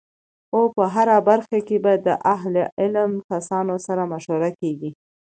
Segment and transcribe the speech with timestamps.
[0.53, 4.91] او په هره برخه کی به د اهل علم کسانو سره مشوره کیږی